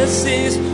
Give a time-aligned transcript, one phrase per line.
[0.00, 0.70] Jesus is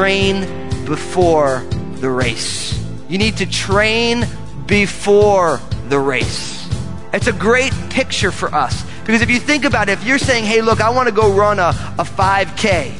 [0.00, 0.40] train
[0.86, 1.62] before
[1.96, 2.78] the race.
[3.08, 4.26] You need to train
[4.66, 6.68] before the race.
[7.12, 8.84] It's a great picture for us.
[9.04, 11.32] Because if you think about it, if you're saying, hey, look, I want to go
[11.32, 12.94] run a, a 5K,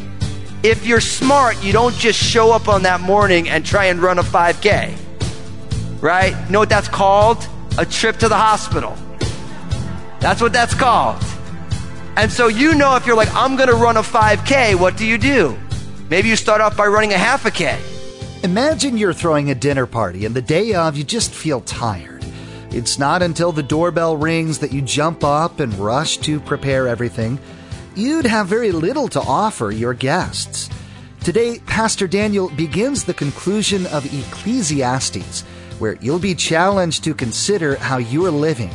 [0.62, 4.18] if you're smart, you don't just show up on that morning and try and run
[4.18, 4.96] a 5K.
[6.02, 6.34] Right?
[6.46, 7.46] You know what that's called?
[7.78, 8.96] A trip to the hospital.
[10.18, 11.22] That's what that's called.
[12.16, 15.06] And so you know if you're like, I'm going to run a 5K, what do
[15.06, 15.56] you do?
[16.10, 17.80] Maybe you start off by running a half a K.
[18.42, 22.19] Imagine you're throwing a dinner party and the day of you just feel tired.
[22.72, 27.40] It's not until the doorbell rings that you jump up and rush to prepare everything.
[27.96, 30.70] You'd have very little to offer your guests.
[31.24, 35.42] Today, Pastor Daniel begins the conclusion of Ecclesiastes,
[35.80, 38.70] where you'll be challenged to consider how you're living.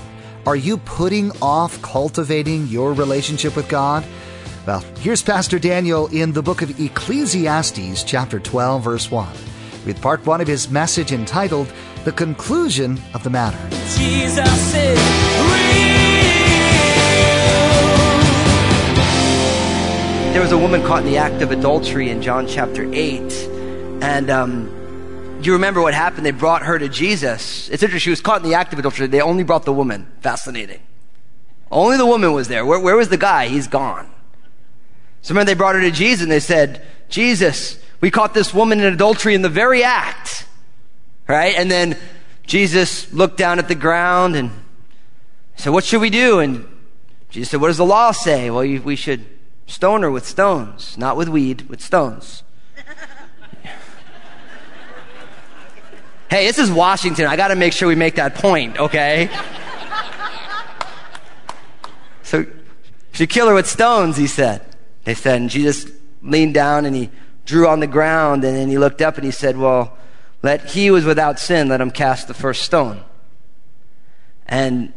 [0.46, 4.06] Are you putting off cultivating your relationship with God?
[4.68, 9.32] Well, here's Pastor Daniel in the book of Ecclesiastes, chapter 12, verse 1,
[9.86, 11.72] with part one of his message entitled
[12.06, 13.58] The Conclusion of the Matter.
[13.98, 15.00] Jesus is.
[20.32, 23.22] There was a woman caught in the act of adultery in John chapter 8.
[24.04, 26.28] And um, you remember what happened?
[26.28, 27.70] They brought her to Jesus.
[27.70, 27.98] It's interesting.
[27.98, 29.08] She was caught in the act of adultery.
[29.08, 30.06] They only brought the woman.
[30.22, 30.82] Fascinating.
[31.72, 32.68] Only the woman was there.
[32.68, 33.48] Where, where was the guy?
[33.48, 34.08] He's gone.
[35.24, 38.80] So remember, they brought her to Jesus and they said, Jesus, we caught this woman
[38.80, 40.45] in adultery in the very act.
[41.28, 41.56] Right?
[41.56, 41.98] And then
[42.46, 44.52] Jesus looked down at the ground and
[45.56, 46.40] said, What should we do?
[46.40, 46.68] And
[47.30, 48.50] Jesus said, What does the law say?
[48.50, 49.26] Well, you, we should
[49.66, 52.44] stone her with stones, not with weed, with stones.
[56.30, 57.26] hey, this is Washington.
[57.26, 59.30] I got to make sure we make that point, okay?
[62.24, 62.46] so,
[63.12, 64.62] should kill her with stones, he said.
[65.06, 65.90] They said, and Jesus
[66.22, 67.10] leaned down and he
[67.46, 69.98] drew on the ground and then he looked up and he said, Well,
[70.46, 73.04] let he who is without sin, let him cast the first stone.
[74.46, 74.94] And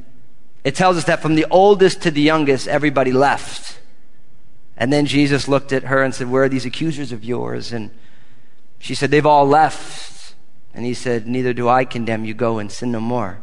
[0.62, 3.80] it tells us that from the oldest to the youngest, everybody left.
[4.76, 7.72] And then Jesus looked at her and said, Where are these accusers of yours?
[7.72, 7.90] And
[8.78, 10.34] she said, They've all left.
[10.74, 12.34] And he said, Neither do I condemn you.
[12.34, 13.38] Go and sin no more.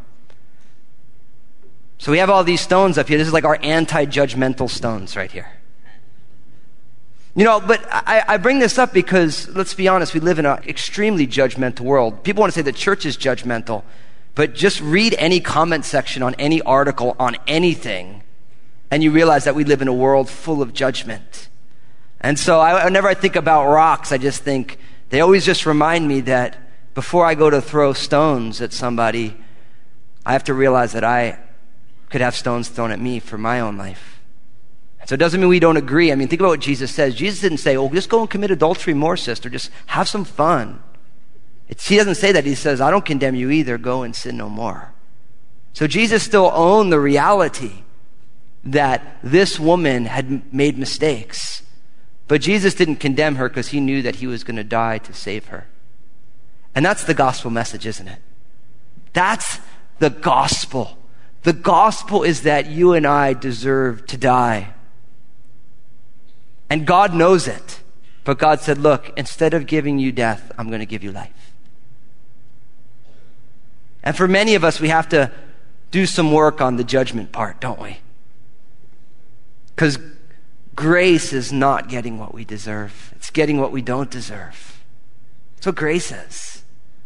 [1.97, 3.17] So we have all these stones up here.
[3.17, 5.51] This is like our anti judgmental stones right here.
[7.35, 10.45] You know, but I, I, bring this up because, let's be honest, we live in
[10.45, 12.23] an extremely judgmental world.
[12.23, 13.83] People want to say the church is judgmental,
[14.35, 18.23] but just read any comment section on any article on anything,
[18.89, 21.49] and you realize that we live in a world full of judgment.
[22.21, 24.79] And so I, whenever I think about rocks, I just think
[25.09, 26.57] they always just remind me that
[26.93, 29.35] before I go to throw stones at somebody,
[30.25, 31.37] I have to realize that I
[32.09, 34.14] could have stones thrown at me for my own life.
[35.05, 36.11] So it doesn't mean we don't agree.
[36.11, 37.13] I mean, think about what Jesus says.
[37.13, 39.49] Jesus didn't say, oh, just go and commit adultery more, sister.
[39.49, 40.81] Just have some fun.
[41.67, 42.45] It's, he doesn't say that.
[42.45, 43.77] He says, I don't condemn you either.
[43.77, 44.93] Go and sin no more.
[45.73, 47.83] So Jesus still owned the reality
[48.63, 51.61] that this woman had made mistakes.
[52.27, 55.13] But Jesus didn't condemn her because he knew that he was going to die to
[55.13, 55.67] save her.
[56.73, 58.19] And that's the gospel message, isn't it?
[59.13, 59.59] That's
[59.99, 60.97] the gospel.
[61.43, 64.73] The gospel is that you and I deserve to die.
[66.69, 67.81] And God knows it.
[68.23, 71.53] But God said, Look, instead of giving you death, I'm going to give you life.
[74.03, 75.31] And for many of us, we have to
[75.91, 77.97] do some work on the judgment part, don't we?
[79.75, 79.97] Because
[80.75, 84.83] grace is not getting what we deserve, it's getting what we don't deserve.
[85.55, 86.63] That's what grace is.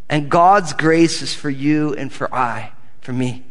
[0.10, 3.46] And God's grace is for you and for I, for me.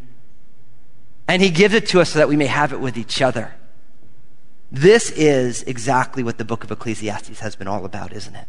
[1.28, 3.54] And He gives it to us so that we may have it with each other.
[4.70, 8.46] This is exactly what the book of Ecclesiastes has been all about, isn't it?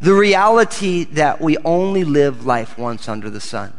[0.00, 3.72] The reality that we only live life once under the sun.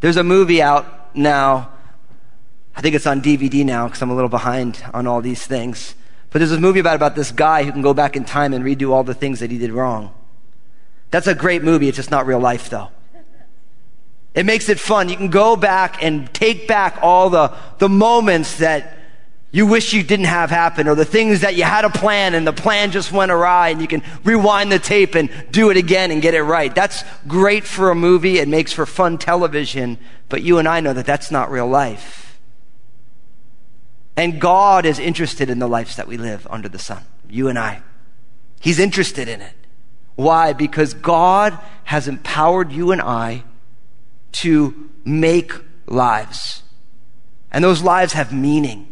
[0.00, 1.70] There's a movie out now.
[2.76, 5.96] I think it's on DVD now because I'm a little behind on all these things.
[6.30, 8.64] But there's a movie about, about this guy who can go back in time and
[8.64, 10.14] redo all the things that he did wrong.
[11.10, 11.88] That's a great movie.
[11.88, 12.88] It's just not real life, though.
[14.34, 15.08] It makes it fun.
[15.08, 18.98] You can go back and take back all the, the moments that
[19.50, 22.46] you wish you didn't have happen, or the things that you had a plan and
[22.46, 26.10] the plan just went awry and you can rewind the tape and do it again
[26.10, 26.74] and get it right.
[26.74, 28.38] That's great for a movie.
[28.38, 29.98] It makes for fun television,
[30.30, 32.40] but you and I know that that's not real life.
[34.16, 37.04] And God is interested in the lives that we live under the sun.
[37.28, 37.82] You and I.
[38.58, 39.54] He's interested in it.
[40.14, 40.54] Why?
[40.54, 43.44] Because God has empowered you and I
[44.32, 45.52] to make
[45.86, 46.62] lives.
[47.50, 48.88] And those lives have meaning.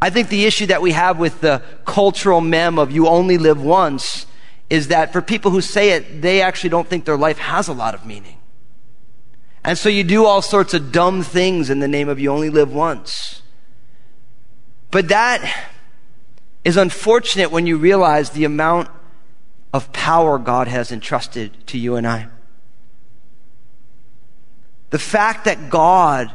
[0.00, 3.62] I think the issue that we have with the cultural meme of you only live
[3.62, 4.26] once
[4.70, 7.72] is that for people who say it, they actually don't think their life has a
[7.72, 8.36] lot of meaning.
[9.64, 12.50] And so you do all sorts of dumb things in the name of you only
[12.50, 13.42] live once.
[14.90, 15.68] But that
[16.64, 18.88] is unfortunate when you realize the amount
[19.72, 22.28] of power God has entrusted to you and I.
[24.94, 26.30] The fact that God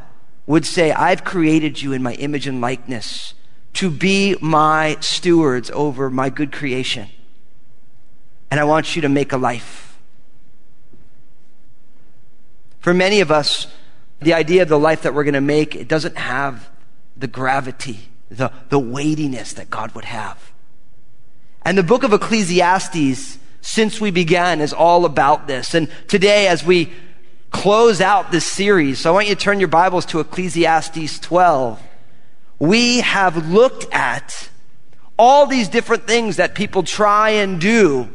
[0.45, 3.33] would say, I've created you in my image and likeness
[3.75, 7.07] to be my stewards over my good creation.
[8.51, 9.97] And I want you to make a life.
[12.81, 13.67] For many of us,
[14.21, 16.69] the idea of the life that we're going to make, it doesn't have
[17.15, 20.51] the gravity, the, the weightiness that God would have.
[21.61, 25.73] And the book of Ecclesiastes, since we began, is all about this.
[25.73, 26.91] And today, as we
[27.51, 31.81] close out this series, so I want you to turn your Bibles to Ecclesiastes 12.
[32.59, 34.49] We have looked at
[35.17, 38.09] all these different things that people try and do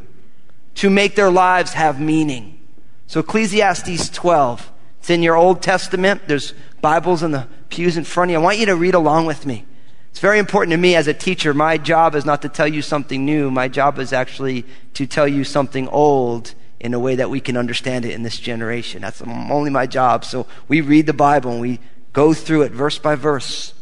[0.76, 2.58] to make their lives have meaning.
[3.06, 6.22] So Ecclesiastes 12, it's in your Old Testament.
[6.26, 8.38] There's Bibles in the pews in front of you.
[8.38, 9.64] I want you to read along with me.
[10.10, 11.52] It's very important to me as a teacher.
[11.52, 13.50] My job is not to tell you something new.
[13.50, 14.64] My job is actually
[14.94, 18.38] to tell you something old in a way that we can understand it in this
[18.38, 19.02] generation.
[19.02, 20.24] That's only my job.
[20.24, 21.80] So we read the Bible and we
[22.12, 23.72] go through it verse by verse.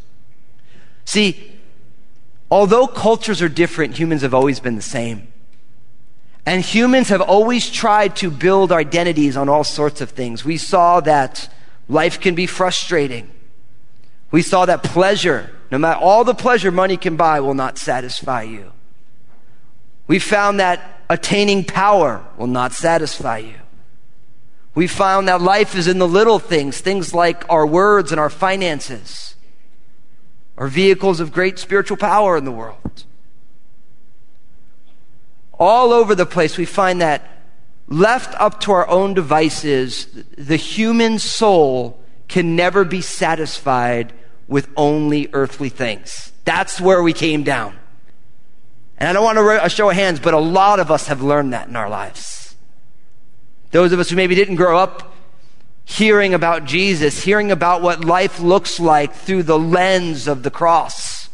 [1.04, 1.58] See,
[2.50, 5.28] although cultures are different, humans have always been the same.
[6.44, 10.44] And humans have always tried to build identities on all sorts of things.
[10.44, 11.52] We saw that
[11.88, 13.30] life can be frustrating.
[14.30, 18.42] We saw that pleasure no matter all the pleasure money can buy will not satisfy
[18.42, 18.72] you.
[20.12, 23.54] We found that attaining power will not satisfy you.
[24.74, 28.28] We found that life is in the little things, things like our words and our
[28.28, 29.36] finances,
[30.58, 33.04] are vehicles of great spiritual power in the world.
[35.58, 37.26] All over the place, we find that
[37.88, 41.98] left up to our own devices, the human soul
[42.28, 44.12] can never be satisfied
[44.46, 46.32] with only earthly things.
[46.44, 47.78] That's where we came down.
[48.98, 51.52] And I don't want to show of hands, but a lot of us have learned
[51.52, 52.54] that in our lives.
[53.70, 55.12] Those of us who maybe didn't grow up
[55.84, 61.28] hearing about Jesus, hearing about what life looks like through the lens of the cross.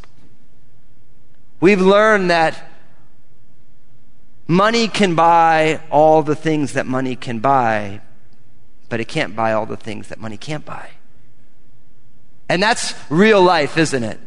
[1.61, 2.71] We've learned that
[4.47, 8.01] money can buy all the things that money can buy,
[8.89, 10.91] but it can't buy all the things that money can't buy.
[12.49, 14.19] And that's real life, isn't it?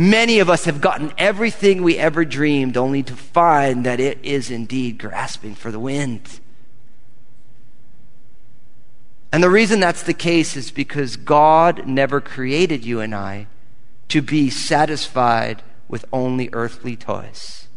[0.00, 4.50] Many of us have gotten everything we ever dreamed only to find that it is
[4.50, 6.40] indeed grasping for the wind.
[9.30, 13.46] And the reason that's the case is because God never created you and I
[14.08, 17.68] to be satisfied with only earthly toys.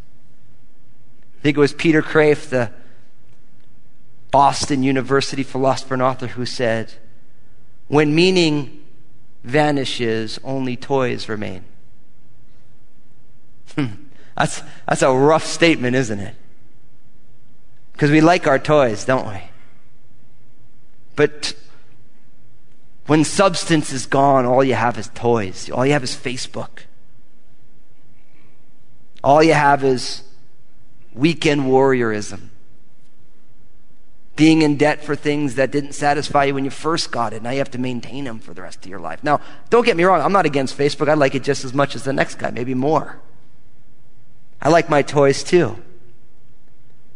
[1.39, 2.71] I think it was Peter Kreeft, the
[4.31, 6.93] Boston University philosopher and author, who said,
[7.89, 8.81] When meaning
[9.43, 11.65] vanishes, only toys remain.
[14.35, 16.33] That's, that's a rough statement, isn't it?
[17.91, 19.39] Because we like our toys, don't we?
[21.15, 21.53] But
[23.05, 25.69] when substance is gone, all you have is toys.
[25.69, 26.85] All you have is Facebook.
[29.23, 30.23] All you have is
[31.13, 32.49] weekend warriorism
[34.35, 37.43] being in debt for things that didn't satisfy you when you first got it.
[37.43, 39.23] Now you have to maintain them for the rest of your life.
[39.23, 41.07] Now, don't get me wrong, I'm not against Facebook.
[41.07, 43.19] I like it just as much as the next guy, maybe more.
[44.63, 45.77] I like my toys too.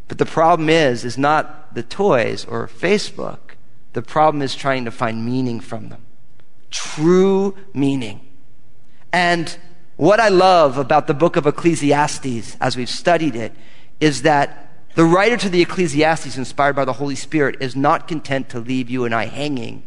[0.10, 3.56] But the problem is, is not the toys or Facebook.
[3.94, 6.06] The problem is trying to find meaning from them.
[6.70, 8.20] True meaning.
[9.14, 9.58] And
[9.96, 13.54] what I love about the book of Ecclesiastes as we've studied it
[14.02, 18.50] is that the writer to the Ecclesiastes, inspired by the Holy Spirit, is not content
[18.50, 19.84] to leave you and I hanging,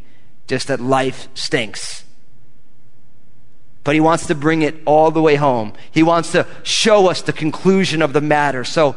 [0.47, 2.05] just that life stinks.
[3.83, 5.73] But he wants to bring it all the way home.
[5.91, 8.63] He wants to show us the conclusion of the matter.
[8.65, 8.97] So,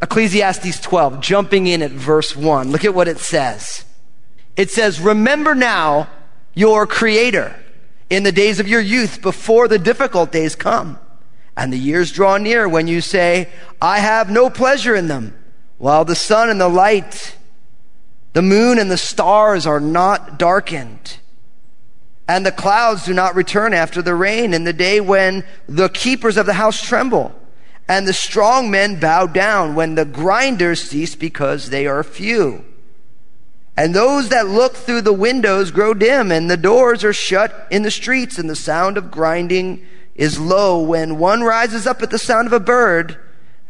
[0.00, 3.84] Ecclesiastes 12, jumping in at verse 1, look at what it says.
[4.56, 6.08] It says, Remember now
[6.54, 7.54] your Creator
[8.08, 10.98] in the days of your youth before the difficult days come
[11.58, 13.48] and the years draw near when you say,
[13.82, 15.34] I have no pleasure in them,
[15.76, 17.36] while the sun and the light,
[18.32, 21.18] the moon and the stars are not darkened,
[22.28, 26.36] and the clouds do not return after the rain in the day when the keepers
[26.36, 27.34] of the house tremble,
[27.88, 32.62] and the strong men bow down when the grinders cease because they are few.
[33.78, 37.82] And those that look through the windows grow dim, and the doors are shut in
[37.82, 42.18] the streets, and the sound of grinding is low when one rises up at the
[42.18, 43.16] sound of a bird,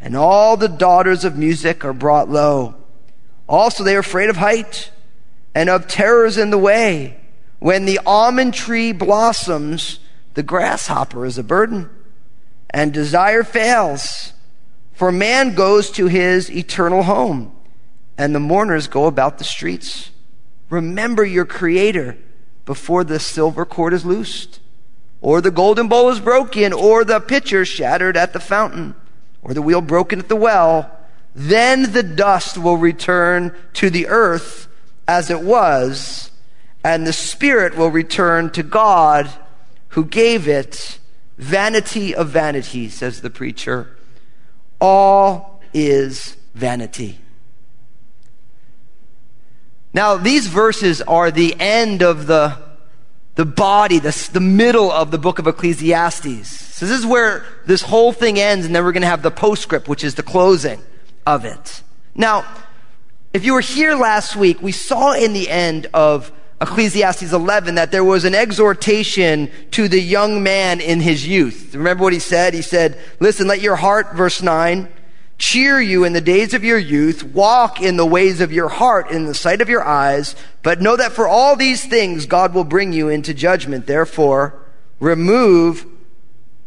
[0.01, 2.75] and all the daughters of music are brought low.
[3.49, 4.91] Also, they are afraid of height
[5.55, 7.18] and of terrors in the way.
[7.59, 9.99] When the almond tree blossoms,
[10.35, 11.91] the grasshopper is a burden,
[12.71, 14.33] and desire fails.
[14.93, 17.53] For man goes to his eternal home,
[18.17, 20.11] and the mourners go about the streets.
[20.71, 22.17] Remember your Creator
[22.65, 24.61] before the silver cord is loosed
[25.21, 28.95] or the golden bowl is broken, or the pitcher shattered at the fountain,
[29.43, 30.91] or the wheel broken at the well,
[31.35, 34.69] then the dust will return to the earth
[35.07, 36.31] as it was,
[36.95, 39.31] and the spirit will return to God
[39.89, 40.99] who gave it.
[41.37, 43.97] Vanity of vanity, says the preacher.
[44.81, 47.21] All is vanity.
[49.95, 52.69] Now, these verses are the end of the
[53.37, 56.49] the body, the, the middle of the book of Ecclesiastes.
[56.49, 59.31] So this is where this whole thing ends, and then we're going to have the
[59.31, 60.83] postscript, which is the closing
[61.25, 61.85] of it.
[62.17, 62.45] Now,
[63.33, 67.93] if you were here last week, we saw in the end of Ecclesiastes 11 that
[67.93, 71.75] there was an exhortation to the young man in his youth.
[71.75, 72.53] Remember what he said?
[72.53, 74.89] He said, listen, let your heart, verse 9,
[75.39, 79.09] cheer you in the days of your youth, walk in the ways of your heart
[79.11, 80.35] in the sight of your eyes,
[80.65, 83.87] but know that for all these things God will bring you into judgment.
[83.87, 84.61] Therefore,
[84.99, 85.87] remove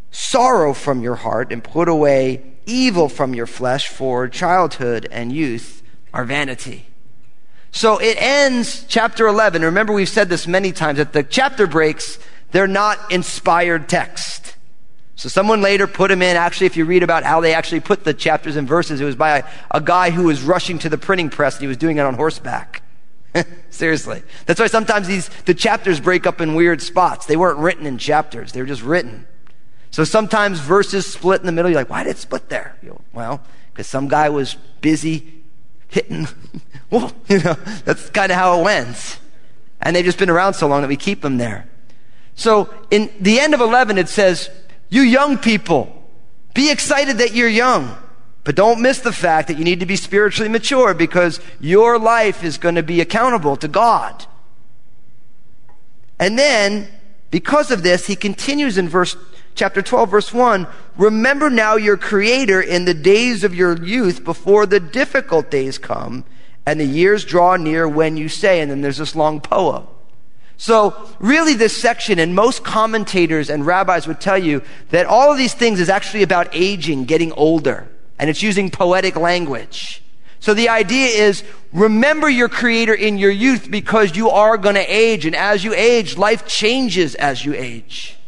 [0.10, 5.84] sorrow from your heart and put away evil from your flesh, for childhood and youth
[6.14, 6.88] are vanity.
[7.72, 9.62] So it ends chapter 11.
[9.62, 12.20] Remember, we've said this many times that the chapter breaks,
[12.51, 14.56] they're not inspired text.
[15.16, 16.36] So someone later put them in.
[16.36, 19.16] Actually, if you read about how they actually put the chapters and verses, it was
[19.16, 21.98] by a, a guy who was rushing to the printing press and he was doing
[21.98, 22.82] it on horseback.
[23.70, 24.24] Seriously.
[24.46, 27.25] That's why sometimes these, the chapters break up in weird spots.
[27.25, 28.51] They weren't written in chapters.
[28.51, 29.28] They were just written.
[29.92, 31.70] So sometimes verses split in the middle.
[31.70, 32.75] You're like, why did it split there?
[33.13, 35.41] Well, because some guy was busy
[35.92, 36.28] hitting.
[36.90, 37.54] well, you know,
[37.86, 39.20] that's kind of how it went.
[39.82, 41.68] And they've just been around so long that we keep them there.
[42.36, 44.50] So in the end of 11, it says,
[44.90, 46.04] you young people,
[46.54, 47.96] be excited that you're young.
[48.44, 52.44] But don't miss the fact that you need to be spiritually mature because your life
[52.44, 54.26] is going to be accountable to God.
[56.20, 56.88] And then,
[57.30, 59.16] because of this, he continues in verse,
[59.55, 60.67] chapter 12, verse 1,
[60.98, 66.25] remember now your creator in the days of your youth before the difficult days come
[66.65, 69.88] and the years draw near when you say, and then there's this long poem.
[70.58, 75.39] So, really, this section, and most commentators and rabbis would tell you that all of
[75.39, 77.89] these things is actually about aging, getting older,
[78.20, 80.03] and it's using poetic language.
[80.39, 81.43] So, the idea is
[81.74, 85.74] remember your Creator in your youth because you are going to age, and as you
[85.74, 88.20] age, life changes as you age.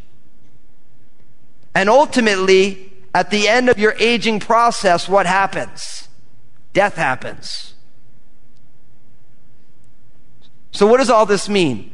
[1.74, 6.08] And ultimately, at the end of your aging process, what happens?
[6.72, 7.74] Death happens.
[10.70, 11.92] So, what does all this mean?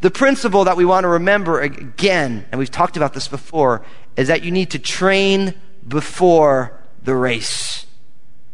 [0.00, 3.84] The principle that we want to remember again, and we've talked about this before,
[4.16, 5.54] is that you need to train
[5.86, 7.86] before the race.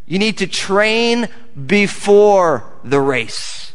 [0.07, 1.29] You need to train
[1.67, 3.66] before the race.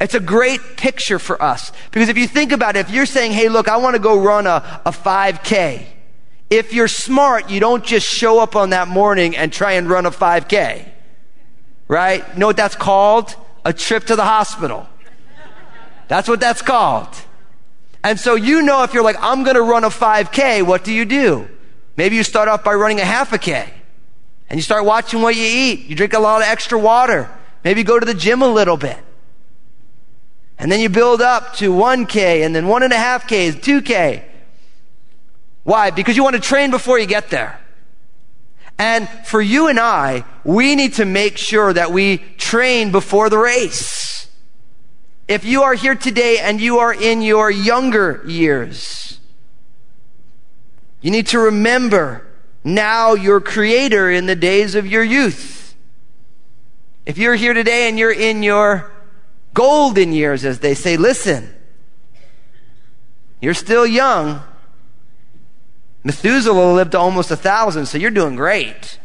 [0.00, 1.72] It's a great picture for us.
[1.90, 4.20] Because if you think about it, if you're saying, hey, look, I want to go
[4.20, 5.86] run a, a 5K,
[6.50, 10.06] if you're smart, you don't just show up on that morning and try and run
[10.06, 10.88] a 5K.
[11.88, 12.24] Right?
[12.32, 13.34] You know what that's called?
[13.64, 14.88] A trip to the hospital.
[16.08, 17.08] That's what that's called.
[18.02, 20.92] And so you know if you're like, I'm going to run a 5K, what do
[20.92, 21.48] you do?
[21.96, 23.72] Maybe you start off by running a half a K.
[24.50, 25.86] And you start watching what you eat.
[25.86, 27.30] You drink a lot of extra water.
[27.64, 28.98] Maybe go to the gym a little bit.
[30.58, 34.22] And then you build up to 1K and then one and a half Ks, 2K.
[35.64, 35.90] Why?
[35.90, 37.60] Because you want to train before you get there.
[38.78, 43.38] And for you and I, we need to make sure that we train before the
[43.38, 44.28] race.
[45.26, 49.18] If you are here today and you are in your younger years,
[51.00, 52.26] you need to remember
[52.62, 55.74] now your creator in the days of your youth.
[57.06, 58.90] If you're here today and you're in your
[59.54, 61.54] golden years, as they say, listen.
[63.40, 64.42] You're still young.
[66.02, 68.98] Methuselah lived to almost a thousand, so you're doing great.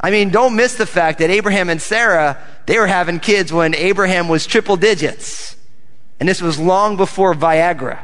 [0.00, 3.74] I mean, don't miss the fact that Abraham and Sarah, they were having kids when
[3.74, 5.56] Abraham was triple digits.
[6.20, 8.00] And this was long before Viagra.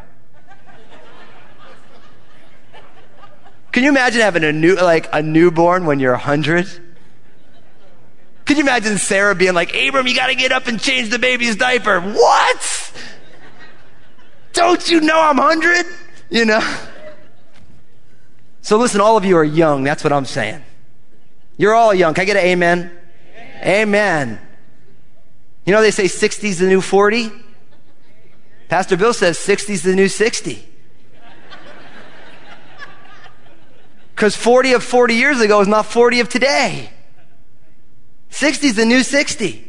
[3.72, 6.89] Can you imagine having a new, like a newborn when you're 100?
[8.50, 11.20] Could you imagine Sarah being like, Abram, you got to get up and change the
[11.20, 12.00] baby's diaper?
[12.00, 12.92] What?
[14.52, 15.86] Don't you know I'm 100?
[16.30, 16.76] You know?
[18.60, 19.84] So listen, all of you are young.
[19.84, 20.64] That's what I'm saying.
[21.58, 22.12] You're all young.
[22.12, 22.90] Can I get an amen?
[23.62, 23.88] Amen.
[23.88, 24.40] amen.
[25.64, 27.30] You know, they say 60's the new 40.
[28.68, 30.68] Pastor Bill says 60's the new 60.
[34.16, 36.90] Because 40 of 40 years ago is not 40 of today.
[38.30, 39.68] 60 is the new 60.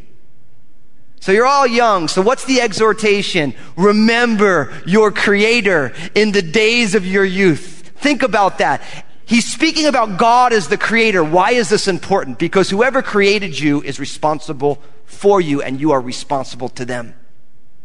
[1.20, 2.08] So you're all young.
[2.08, 3.54] So what's the exhortation?
[3.76, 7.92] Remember your creator in the days of your youth.
[7.98, 8.82] Think about that.
[9.26, 11.24] He's speaking about God as the creator.
[11.24, 12.40] Why is this important?
[12.40, 17.14] Because whoever created you is responsible for you and you are responsible to them.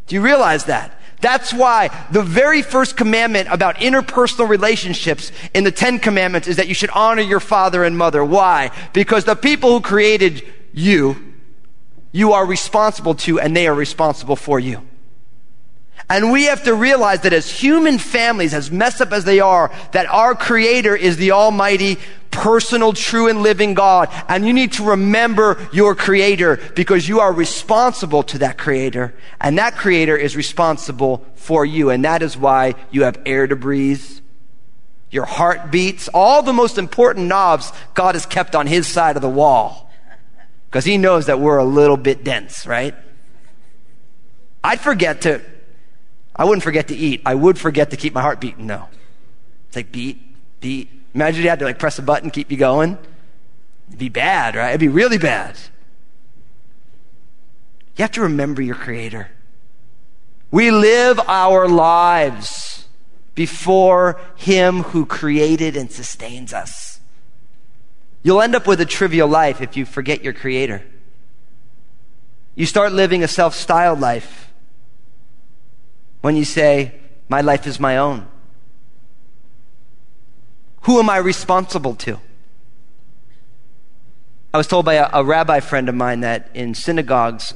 [0.07, 0.99] Do you realize that?
[1.21, 6.69] That's why the very first commandment about interpersonal relationships in the Ten Commandments is that
[6.69, 8.25] you should honor your father and mother.
[8.25, 8.71] Why?
[8.93, 10.43] Because the people who created
[10.77, 11.35] you,
[12.13, 14.83] you are responsible to and they are responsible for you.
[16.09, 19.73] And we have to realize that as human families, as messed up as they are,
[19.91, 21.97] that our creator is the almighty,
[22.31, 24.09] personal, true and living God.
[24.29, 29.15] And you need to remember your creator because you are responsible to that creator.
[29.41, 31.91] And that creator is responsible for you.
[31.91, 34.05] And that is why you have air to breathe,
[35.11, 39.23] your heart beats, all the most important knobs God has kept on his side of
[39.23, 39.86] the wall.
[40.67, 42.95] Because he knows that we're a little bit dense, right?
[44.63, 45.41] I'd forget to
[46.37, 47.23] I wouldn't forget to eat.
[47.25, 48.89] I would forget to keep my heart beating, though.
[49.69, 50.21] It's like beat,
[50.61, 50.91] beat.
[51.15, 52.99] Imagine you had to like press a button, keep you going.
[53.89, 54.69] It'd be bad, right?
[54.69, 55.57] It'd be really bad.
[57.97, 59.31] You have to remember your Creator.
[60.51, 62.87] We live our lives
[63.35, 66.86] before Him who created and sustains us.
[68.27, 70.83] You'll end up with a trivial life if you forget your Creator.
[72.57, 74.53] You start living a self styled life
[76.23, 76.97] when you say,
[77.29, 78.27] My life is my own?
[80.81, 82.19] Who am I responsible to?
[84.53, 87.55] I was told by a, a, rabbi friend of mine that in synagogues,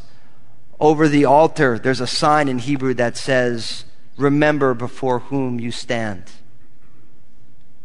[0.79, 6.31] over the altar, there's a sign in Hebrew that says, Remember before whom you stand.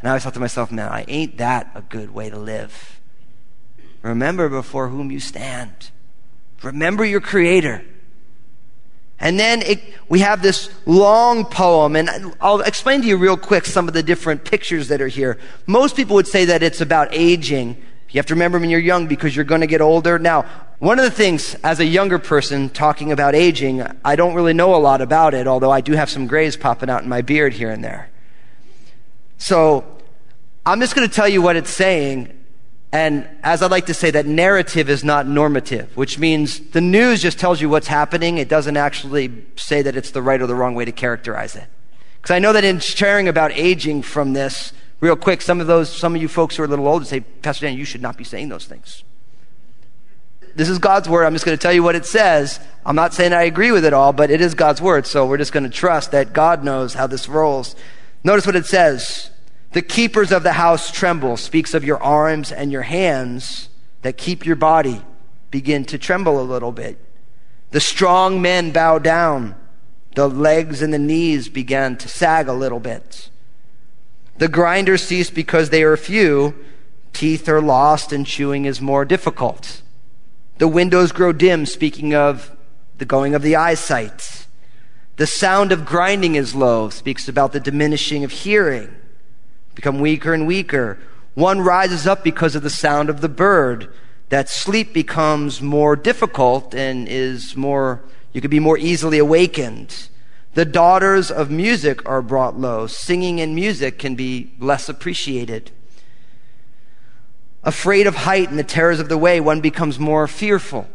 [0.06, 3.02] And I always thought to myself, man, I ain't that a good way to live.
[4.04, 5.90] Remember before whom you stand.
[6.62, 7.84] Remember your Creator.
[9.20, 13.66] And then it, we have this long poem, and I'll explain to you real quick
[13.66, 15.40] some of the different pictures that are here.
[15.66, 17.70] Most people would say that it's about aging.
[18.12, 20.20] You have to remember when you're young because you're going to get older.
[20.20, 20.44] Now,
[20.78, 24.76] one of the things as a younger person talking about aging, I don't really know
[24.76, 27.54] a lot about it, although I do have some grays popping out in my beard
[27.54, 28.12] here and there.
[29.40, 29.95] So,
[30.66, 32.36] I'm just going to tell you what it's saying,
[32.92, 37.22] and as I like to say, that narrative is not normative, which means the news
[37.22, 38.38] just tells you what's happening.
[38.38, 41.66] It doesn't actually say that it's the right or the wrong way to characterize it.
[42.22, 45.90] Because I know that in sharing about aging from this, real quick, some of those,
[45.90, 48.18] some of you folks who are a little older say, Pastor Dan, you should not
[48.18, 49.04] be saying those things.
[50.56, 51.26] This is God's word.
[51.26, 52.62] I'm just going to tell you what it says.
[52.86, 55.06] I'm not saying I agree with it all, but it is God's word.
[55.06, 57.76] So we're just going to trust that God knows how this rolls.
[58.24, 59.32] Notice what it says.
[59.76, 63.68] The keepers of the house tremble, speaks of your arms and your hands
[64.04, 65.02] that keep your body
[65.52, 66.98] begin to tremble a little bit.
[67.72, 69.54] The strong men bow down.
[70.16, 73.30] The legs and the knees began to sag a little bit.
[74.38, 76.56] The grinders cease because they are few.
[77.12, 79.82] Teeth are lost and chewing is more difficult.
[80.58, 82.56] The windows grow dim, speaking of
[82.98, 84.48] the going of the eyesight.
[85.18, 88.96] The sound of grinding is low, speaks about the diminishing of hearing
[89.76, 90.98] become weaker and weaker.
[91.34, 93.94] One rises up because of the sound of the bird.
[94.30, 98.02] That sleep becomes more difficult and is more,
[98.34, 100.10] you could be more easily awakened.
[100.56, 102.88] The daughters of music are brought low.
[102.88, 105.72] Singing and music can be less appreciated.
[107.64, 110.88] Afraid of height and the terrors of the way, one becomes more fearful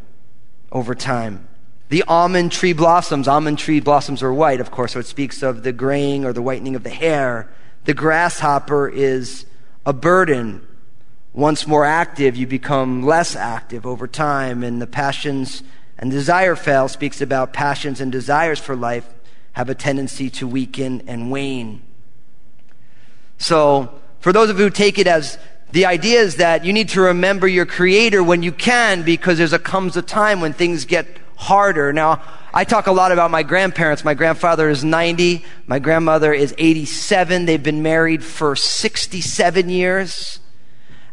[0.72, 1.46] over time.
[1.90, 3.26] The almond tree blossoms.
[3.26, 6.40] Almond tree blossoms are white, of course, so it speaks of the graying or the
[6.40, 7.50] whitening of the hair.
[7.84, 9.46] The grasshopper is
[9.86, 10.66] a burden.
[11.32, 15.62] Once more active, you become less active over time, and the passions
[15.98, 19.06] and desire fail speaks about passions and desires for life
[19.52, 21.82] have a tendency to weaken and wane.
[23.38, 25.38] So, for those of you who take it as
[25.72, 29.52] the idea is that you need to remember your creator when you can because there's
[29.52, 31.06] a comes a time when things get
[31.40, 31.90] harder.
[31.90, 32.22] Now,
[32.53, 34.05] I talk a lot about my grandparents.
[34.05, 35.42] My grandfather is 90.
[35.66, 37.46] My grandmother is 87.
[37.46, 40.38] They've been married for 67 years.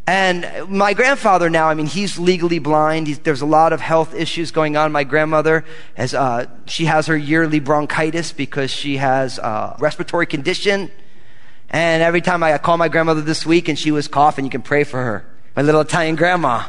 [0.05, 3.07] And my grandfather now, I mean, he's legally blind.
[3.07, 4.91] He's, there's a lot of health issues going on.
[4.91, 5.63] My grandmother
[5.95, 10.91] has, uh, she has her yearly bronchitis because she has a respiratory condition.
[11.69, 14.61] And every time I call my grandmother this week and she was coughing, you can
[14.61, 15.25] pray for her.
[15.55, 16.65] My little Italian grandma.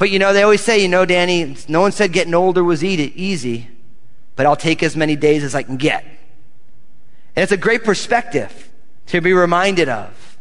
[0.00, 2.82] But you know, they always say, you know, Danny, no one said getting older was
[2.82, 3.68] easy,
[4.34, 6.02] but I'll take as many days as I can get.
[7.36, 8.70] And it's a great perspective
[9.08, 10.38] to be reminded of.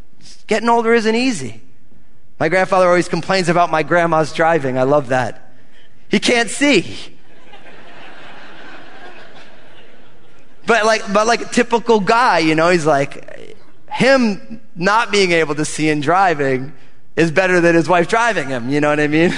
[0.47, 1.61] Getting older isn't easy.
[2.39, 4.77] My grandfather always complains about my grandma's driving.
[4.77, 5.51] I love that.
[6.07, 7.17] He can't see.
[10.65, 13.57] but like, but like a typical guy, you know, he's like,
[13.91, 16.71] him not being able to see and driving
[17.15, 18.69] is better than his wife driving him.
[18.69, 19.33] You know what I mean?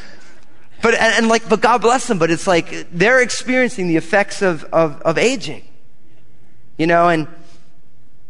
[0.82, 4.42] but, and, and, like, but God bless them, but it's like they're experiencing the effects
[4.42, 5.64] of, of, of aging.
[6.76, 7.26] You know, and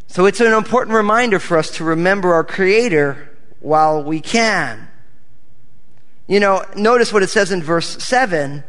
[0.07, 4.89] so it's an important reminder for us to remember our Creator while we can.
[6.27, 8.65] You know, notice what it says in verse 7.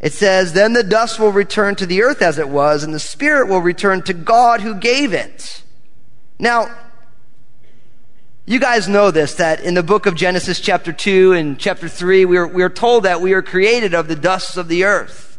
[0.00, 2.98] It says, Then the dust will return to the earth as it was, and the
[2.98, 5.62] spirit will return to God who gave it.
[6.38, 6.74] Now,
[8.50, 12.24] you guys know this, that in the book of Genesis, chapter 2 and chapter 3,
[12.24, 15.38] we are, we are told that we are created of the dust of the earth.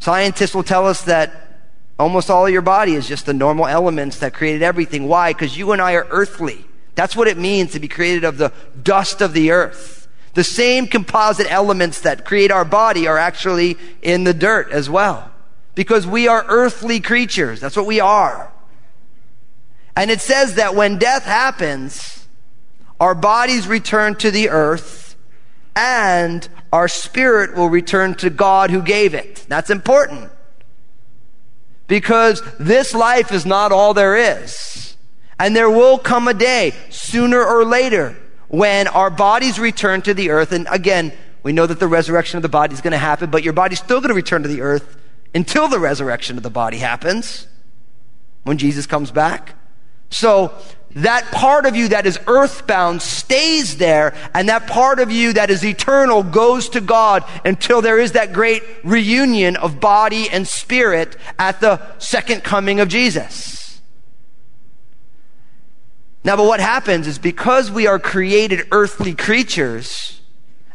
[0.00, 1.62] Scientists will tell us that
[1.98, 5.08] almost all of your body is just the normal elements that created everything.
[5.08, 5.32] Why?
[5.32, 6.66] Because you and I are earthly.
[6.94, 10.06] That's what it means to be created of the dust of the earth.
[10.34, 15.30] The same composite elements that create our body are actually in the dirt as well.
[15.74, 17.60] Because we are earthly creatures.
[17.60, 18.52] That's what we are.
[19.96, 22.25] And it says that when death happens,
[23.00, 25.16] our bodies return to the earth
[25.74, 29.44] and our spirit will return to God who gave it.
[29.48, 30.30] That's important.
[31.86, 34.96] Because this life is not all there is.
[35.38, 38.16] And there will come a day, sooner or later,
[38.48, 40.52] when our bodies return to the earth.
[40.52, 43.44] And again, we know that the resurrection of the body is going to happen, but
[43.44, 44.96] your body's still going to return to the earth
[45.34, 47.46] until the resurrection of the body happens
[48.44, 49.54] when Jesus comes back.
[50.10, 50.52] So
[50.96, 55.50] that part of you that is earthbound stays there, and that part of you that
[55.50, 61.16] is eternal goes to God until there is that great reunion of body and spirit
[61.38, 63.80] at the second coming of Jesus.
[66.24, 70.20] Now, but what happens is because we are created earthly creatures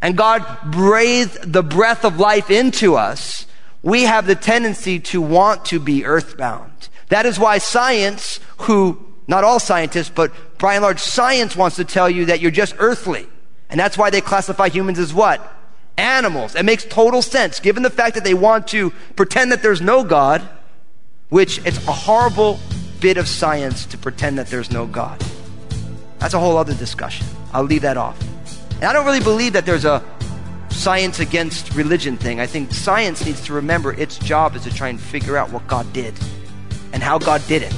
[0.02, 3.46] and God breathed the breath of life into us,
[3.84, 6.89] we have the tendency to want to be earthbound.
[7.10, 11.86] That is why science, who, not all scientists, but by and large, science wants to
[11.86, 13.27] tell you that you're just earthly.
[13.69, 15.55] And that's why they classify humans as what?
[15.97, 16.55] Animals.
[16.55, 20.03] It makes total sense, given the fact that they want to pretend that there's no
[20.03, 20.41] God,
[21.29, 22.60] which it's a horrible
[22.99, 25.23] bit of science to pretend that there's no God.
[26.19, 27.25] That's a whole other discussion.
[27.53, 28.19] I'll leave that off.
[28.75, 30.03] And I don't really believe that there's a
[30.69, 32.39] science against religion thing.
[32.39, 35.67] I think science needs to remember its job is to try and figure out what
[35.67, 36.13] God did
[36.93, 37.73] and how God did it.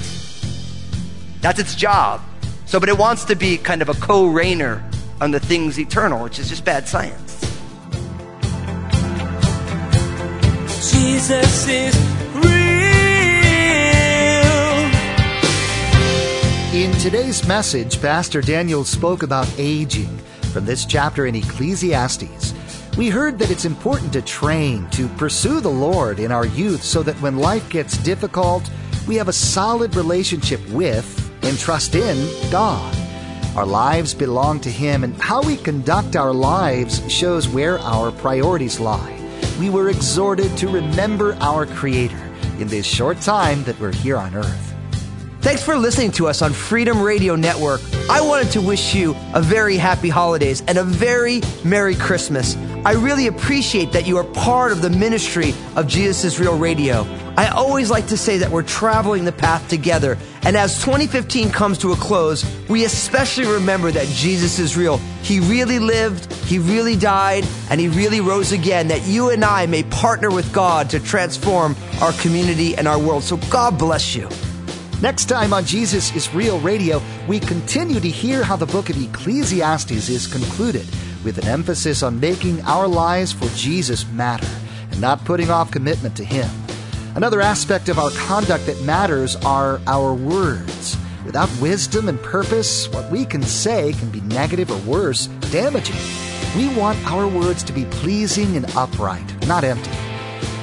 [1.43, 2.21] That's its job.
[2.65, 4.81] So, but it wants to be kind of a co reigner
[5.19, 7.41] on the things eternal, which is just bad science.
[10.89, 12.13] Jesus is
[16.73, 20.17] In today's message, Pastor Daniel spoke about aging
[20.53, 22.53] from this chapter in Ecclesiastes.
[22.97, 27.03] We heard that it's important to train, to pursue the Lord in our youth so
[27.03, 28.67] that when life gets difficult,
[29.07, 32.95] we have a solid relationship with and trust in God.
[33.55, 38.79] Our lives belong to Him, and how we conduct our lives shows where our priorities
[38.79, 39.19] lie.
[39.59, 42.17] We were exhorted to remember our Creator
[42.59, 44.73] in this short time that we're here on earth.
[45.41, 47.81] Thanks for listening to us on Freedom Radio Network.
[48.09, 52.55] I wanted to wish you a very happy holidays and a very Merry Christmas.
[52.85, 57.03] I really appreciate that you are part of the ministry of Jesus is Real Radio.
[57.37, 60.17] I always like to say that we're traveling the path together.
[60.41, 64.97] And as 2015 comes to a close, we especially remember that Jesus is real.
[65.21, 69.65] He really lived, He really died, and He really rose again, that you and I
[69.65, 73.23] may partner with God to transform our community and our world.
[73.23, 74.27] So God bless you.
[75.01, 79.01] Next time on Jesus is Real Radio, we continue to hear how the book of
[79.01, 80.85] Ecclesiastes is concluded,
[81.23, 84.47] with an emphasis on making our lives for Jesus matter
[84.91, 86.49] and not putting off commitment to Him.
[87.15, 90.97] Another aspect of our conduct that matters are our words.
[91.25, 95.95] Without wisdom and purpose, what we can say can be negative or worse, damaging.
[96.55, 99.91] We want our words to be pleasing and upright, not empty.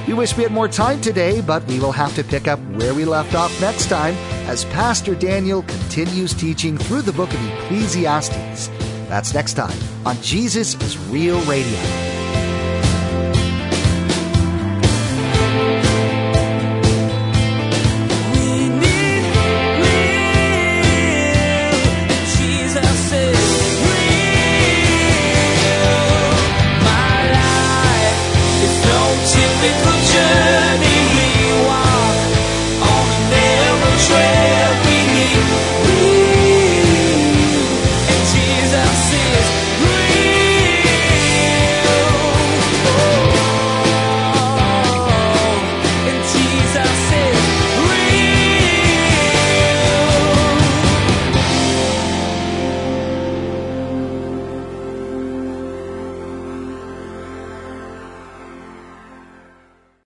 [0.07, 2.93] We wish we had more time today, but we will have to pick up where
[2.93, 4.15] we left off next time
[4.47, 8.69] as Pastor Daniel continues teaching through the book of Ecclesiastes.
[9.11, 12.10] That's next time on Jesus is Real Radio.